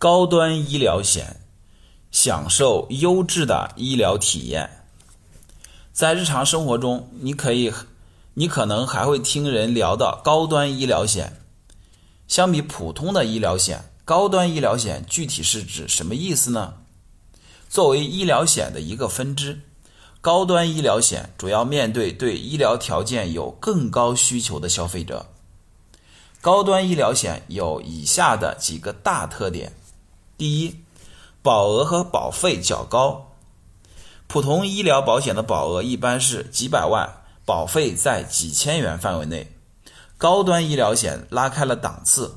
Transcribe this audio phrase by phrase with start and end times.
[0.00, 1.40] 高端医疗险，
[2.12, 4.84] 享受优质的医疗体验。
[5.92, 7.72] 在日常生活中，你可以，
[8.34, 11.40] 你可能还会听人聊到高端医疗险。
[12.28, 16.74] 相比普通的医疗险，高端医疗险具体是指什么意思呢？
[17.68, 19.58] 作为医疗险的一个分支，
[20.20, 25.26] 高端医疗险主要面对对医疗条件有更高需求的消费者。
[26.40, 29.72] 高端医疗险有以下的几个大特点。
[30.38, 30.84] 第一，
[31.42, 33.32] 保额和保费较高。
[34.28, 39.52] 普通医疗保险的保额一般是几百万，保费在几千元范围内。
[40.16, 42.36] 高端医疗险拉开了档次，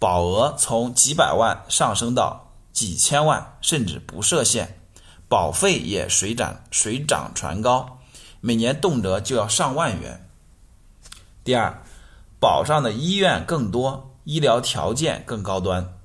[0.00, 4.80] 保额从几百万上升到几千万，甚至不设限。
[5.28, 8.00] 保费也水涨水涨船高，
[8.40, 10.28] 每年动辄就要上万元。
[11.44, 11.82] 第二，
[12.40, 15.97] 保障的医院更多，医疗条件更高端。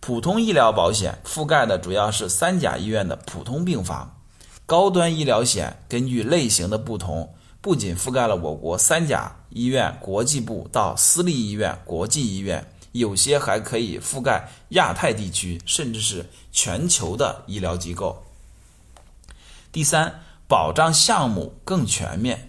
[0.00, 4.18] 普通医疗保险覆盖的主要是三甲医院的普通病房，
[4.64, 18.24] 高端医疗险根据类型的不同，不仅覆盖了我国三甲医院国际部到私立医院、国际医院，有些还可以覆盖亚太地区，甚至是全球的医疗机构。
[19.70, 22.48] 第三，保障项目更全面。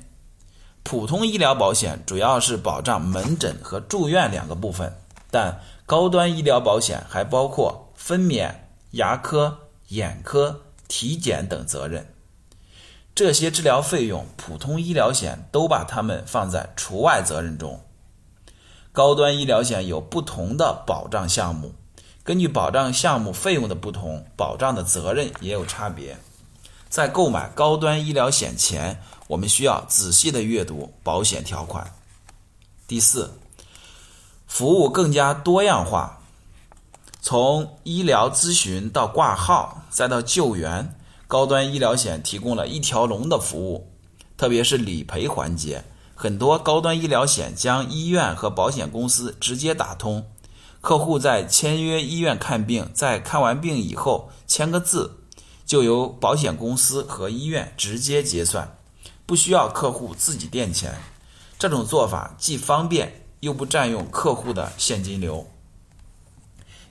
[0.83, 4.91] 普通医疗保险主要是保障门诊和住院两个部分，
[5.31, 8.53] 但高端医疗保险还包括分娩、
[8.91, 12.13] 牙科、眼科、体检等责任，
[13.15, 17.79] 这些治疗费用，普通医疗险都把它们放在除外责任中。
[18.91, 21.73] 高端医疗险有不同的保障项目，
[22.25, 26.17] 根据保障项目费用的不同，保障的责任也有差别。
[26.89, 31.89] 在购买高端医疗险前，我们需要仔细的阅读保险条款。
[32.85, 33.31] 第四。
[34.51, 36.19] 服务更加多样化，
[37.21, 40.93] 从医疗咨询到挂号，再到救援，
[41.25, 43.89] 高端医疗险提供了一条龙的服务。
[44.35, 50.29] 特别是理赔环节，很多高端医疗险将医院和保险公司直接打通，
[50.81, 55.19] 客户在签约医院看病，在看完病以后签个字，
[55.65, 58.75] 就由保险公司和医院直接结算，
[59.25, 60.95] 不需要客户自己垫钱。
[61.57, 63.17] 这种做法既方便。
[63.41, 65.45] 又不占用客户的现金流。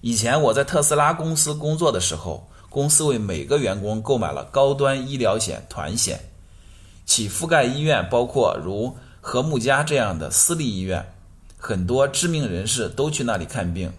[0.02, 6.20] 以前我在特斯拉公司工作的时候，公司为每个员工购买了高端医疗险团险，
[7.04, 11.04] 其覆盖医院包括如和睦家这样的私立医院，
[11.56, 13.92] 很多知名人士都去那里看病。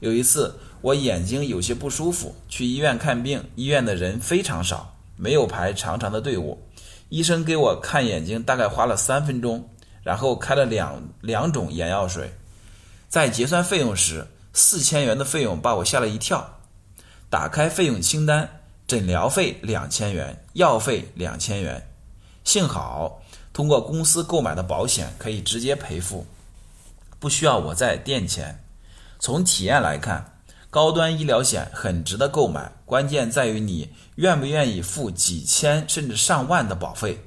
[0.00, 6.58] 有一次我眼睛有些不舒服，去医院看病，医院的人非常少，没有排长长的队伍，
[7.08, 9.68] 医生给我看眼睛大概花了三分钟。
[10.02, 12.32] 然后开了两两种眼药水，
[13.08, 16.58] 在结算费用时，四千元的费用把我吓了一跳。
[17.30, 21.88] 打开费用清单，诊疗费两千元，药费两千元。
[22.44, 26.26] 幸好通过公司购买的保险可以直接赔付，
[27.18, 28.62] 不需要我再垫钱。
[29.18, 37.18] 从体验来看，高端医疗险很值得购买，关键在于你愿不愿意付几千甚至上万的保费。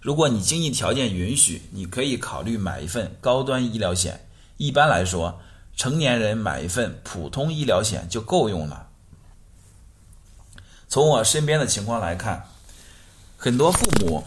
[0.00, 4.26] 如果你经济条件允许，你可以考虑买一份高端医疗险。
[4.56, 5.40] 一般来说，
[5.76, 8.88] 成年人买一份普通医疗险就够用了。
[10.88, 12.44] 从我身边的情况来看，
[13.36, 14.24] 很多父母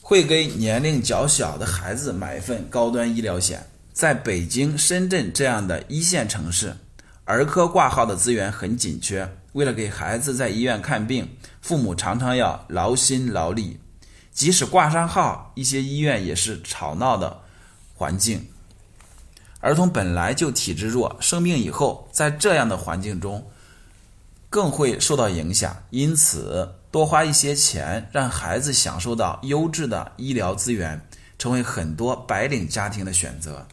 [0.00, 3.68] 会给年龄较小的孩子买一份高端医疗险。
[3.92, 6.76] 在北京、深圳这样的一线城市，
[7.26, 9.28] 儿科挂号的资源很紧缺。
[9.52, 11.28] 为了给孩子在医院看病，
[11.60, 13.78] 父母常常要劳心劳力。
[14.32, 17.40] 即使挂上号，一些医院也是吵闹的
[17.94, 18.46] 环境。
[19.60, 23.44] 儿童本来就体质弱，生病以后在这样的环境中
[24.48, 25.74] 更会受到影响。
[25.90, 31.00] 因此，多花一些钱让孩子享受到优质的医疗资源，
[31.38, 33.66] 成为很多白领家庭的选择。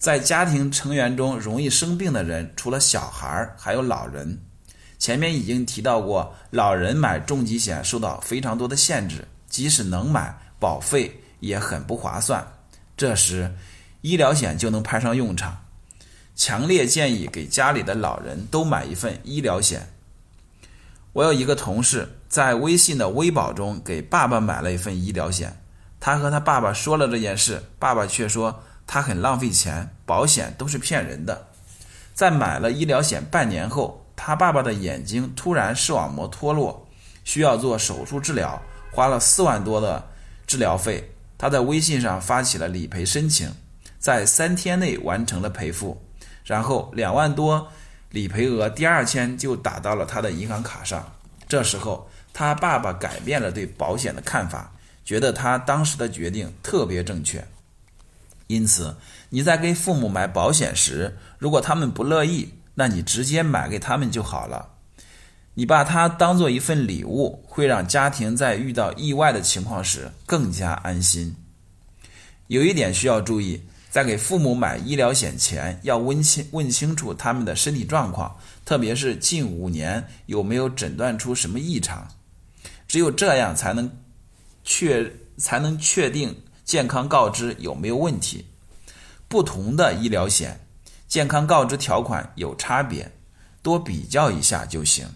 [0.00, 4.40] 在家庭成员中容易生病的人，除了小孩儿，还有老人。
[4.98, 9.28] 前面已经提到过，老人买重疾险受到非常多的限制。
[9.46, 12.46] 即使能买，保费也很不划算。
[12.96, 13.54] 这时，
[14.00, 15.64] 医疗险就能派上用场。
[16.34, 19.92] 强烈建议给家里的老人都买一份医疗险。
[21.12, 25.60] 我有一个同事在微信的微保中给爸爸买了一份医疗险，
[25.98, 31.46] 他和他爸爸说了这件事，爸爸却说他很浪费钱，保险都是骗人的。
[32.12, 36.88] 在买了医疗险半年后，他爸爸的眼睛突然视网膜脱落，
[37.22, 38.60] 需要做手术治疗。
[38.90, 40.04] 花了四万多的
[40.44, 41.08] 治疗费，
[41.38, 43.54] 他在微信上发起了理赔申请，
[44.00, 46.04] 在三天内完成了赔付。
[46.42, 47.68] 然后两万多
[48.10, 51.12] 理赔额第二天就打到了他的银行卡上。
[51.46, 54.72] 这时候，他爸爸改变了对保险的看法，
[55.04, 57.46] 觉得他当时的决定特别正确。
[58.50, 58.96] 因此，
[59.28, 64.70] 你在给父母买保险时，如果他们不乐意，那你直接买给他们就好了。
[65.54, 71.36] 你把它当做一份礼物，会让家庭在遇到意外的情况时更加安心。
[72.48, 82.08] 有一点需要注意，在给父母买医疗险前，要问清问清楚他们的身体状况，特别是近五年有没有诊断出什么异常。
[82.88, 83.88] 只有这样才能
[84.64, 86.34] 确才能确定
[86.70, 88.46] 健康告知有没有问题。
[89.26, 90.68] 不同的医疗险
[91.08, 93.10] 健康告知条款有差别，
[93.60, 95.08] 多比较一下就行。